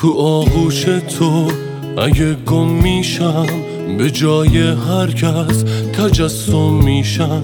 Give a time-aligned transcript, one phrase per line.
[0.00, 0.82] تو آغوش
[1.18, 1.48] تو
[1.96, 3.46] اگه گم میشم
[3.98, 7.42] به جای هر کس تجسم میشم.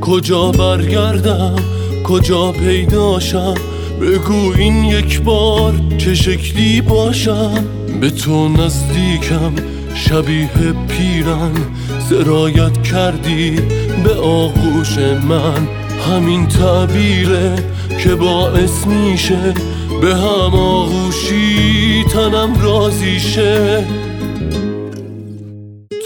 [0.00, 1.56] کجا برگردم؟
[2.04, 3.54] کجا پیداشم
[4.00, 7.64] بگو این یک بار چه شکلی باشم.
[8.00, 9.52] به تو نزدیکم
[9.94, 11.52] شبیه پیرن.
[12.10, 13.50] سرایت کردی
[14.04, 14.98] به آغوش
[15.28, 15.68] من.
[16.10, 17.56] همین تعبیره.
[17.98, 19.54] که باعث میشه
[20.00, 23.84] به هم آغوشی تنم رازی شه.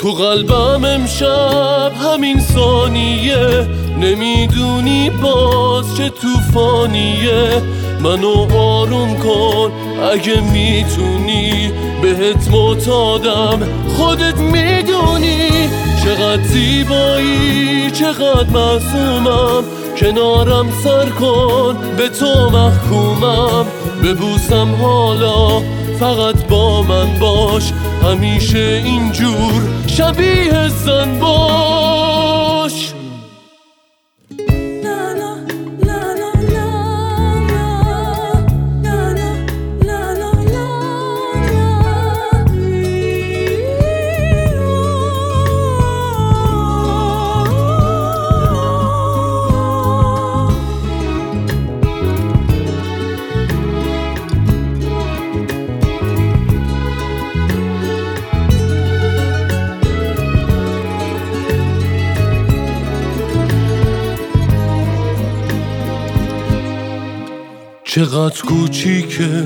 [0.01, 3.69] تو قلبم امشب همین ثانیه
[4.01, 7.62] نمی‌دونی باز چه توفانیه
[8.03, 9.73] منو آروم کن
[10.12, 11.70] اگه می‌تونی
[12.03, 13.59] بهت معتادم
[13.97, 15.48] خودت می‌دونی
[16.05, 19.64] چقدر زیبایی چقدر معصومم.
[20.01, 23.67] کنارم سر کن به تو محکومم.
[24.05, 25.61] ببوسم حالا
[26.01, 27.73] فقط با من باش.
[28.03, 32.92] همیشه اینجور شبیه زن باش.
[67.94, 69.44] چقدر کوچیکه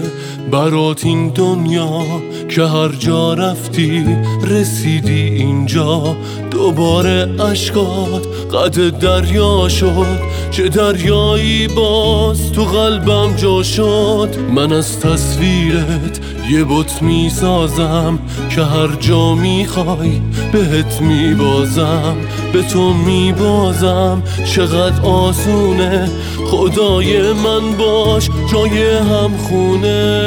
[0.51, 2.03] برات این دنیا
[2.49, 4.05] که هر جا رفتی
[4.43, 6.17] رسیدی اینجا.
[6.51, 10.19] دوباره اشکات قد دریا شد
[10.51, 14.29] چه دریایی باز تو قلبم جا شد.
[14.55, 18.19] من از تصویرت یه بت می‌سازم
[18.51, 20.21] که هر جا می‌خوای
[20.53, 22.17] بهت میبازم.
[22.53, 24.23] به تو میبازم
[24.55, 26.11] چقدر آسونه.
[26.47, 30.21] خدای من باش جای هم خونه.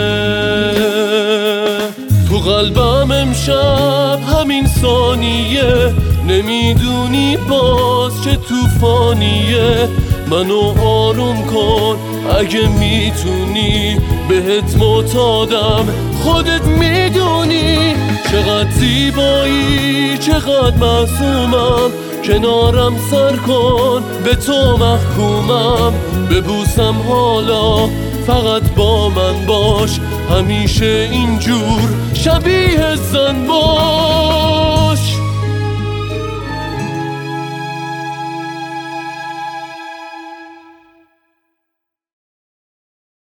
[2.29, 5.93] تو قلبم امشب همین ثانیه.
[6.27, 9.89] نمی‌دونی باز چه توفانیه
[10.29, 11.97] منو آروم کن
[12.39, 13.97] اگه می‌تونی.
[14.29, 15.87] بهت معتادم.
[16.23, 17.95] خودت می‌دونی
[18.31, 19.96] چقدر زیبایی.
[20.17, 21.91] چقدر معصومم؟
[22.23, 25.93] کنارم سر کن به تو محکومم.
[26.31, 27.87] ببوسم حالا
[28.27, 29.99] فقط با من باش.
[30.29, 34.76] همیشه اینجور شبیه زن باش.